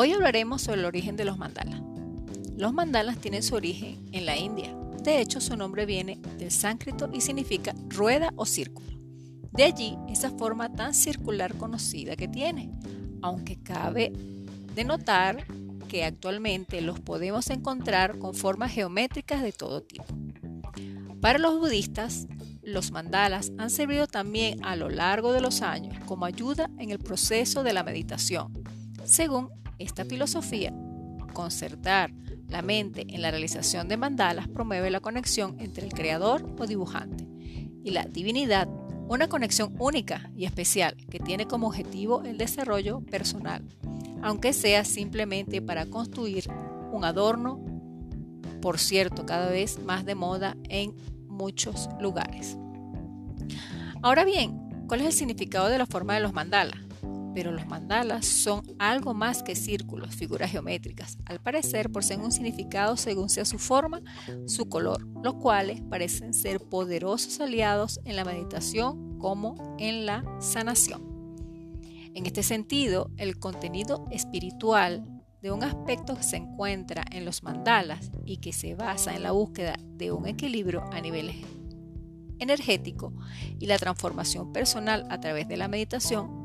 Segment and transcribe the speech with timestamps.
[0.00, 1.80] Hoy hablaremos sobre el origen de los mandalas.
[2.56, 4.72] Los mandalas tienen su origen en la India.
[5.02, 8.86] De hecho, su nombre viene del sánscrito y significa rueda o círculo.
[9.50, 12.70] De allí esa forma tan circular conocida que tiene,
[13.22, 14.12] aunque cabe
[14.72, 15.44] denotar
[15.88, 20.06] que actualmente los podemos encontrar con formas geométricas de todo tipo.
[21.20, 22.28] Para los budistas,
[22.62, 27.00] los mandalas han servido también a lo largo de los años como ayuda en el
[27.00, 28.62] proceso de la meditación.
[29.04, 30.74] Según esta filosofía,
[31.32, 32.12] concertar
[32.48, 37.26] la mente en la realización de mandalas promueve la conexión entre el creador o dibujante
[37.84, 38.68] y la divinidad,
[39.08, 43.64] una conexión única y especial que tiene como objetivo el desarrollo personal,
[44.22, 46.44] aunque sea simplemente para construir
[46.92, 47.68] un adorno
[48.60, 50.94] por cierto, cada vez más de moda en
[51.28, 52.56] muchos lugares.
[54.02, 56.80] Ahora bien, ¿cuál es el significado de la forma de los mandalas?
[57.34, 62.96] Pero los mandalas son algo más que círculos, figuras geométricas, al parecer poseen un significado
[62.96, 64.00] según sea su forma,
[64.46, 71.02] su color, los cuales parecen ser poderosos aliados en la meditación como en la sanación.
[72.14, 75.04] En este sentido, el contenido espiritual
[75.40, 79.30] de un aspecto que se encuentra en los mandalas y que se basa en la
[79.30, 81.30] búsqueda de un equilibrio a nivel
[82.40, 83.12] energético
[83.58, 86.37] y la transformación personal a través de la meditación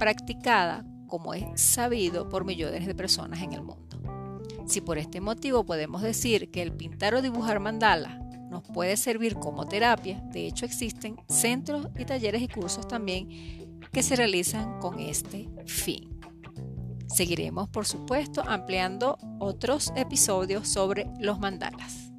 [0.00, 4.00] practicada, como es sabido, por millones de personas en el mundo.
[4.66, 8.18] Si por este motivo podemos decir que el pintar o dibujar mandala
[8.50, 13.28] nos puede servir como terapia, de hecho existen centros y talleres y cursos también
[13.92, 16.18] que se realizan con este fin.
[17.06, 22.10] Seguiremos, por supuesto, ampliando otros episodios sobre los mandalas.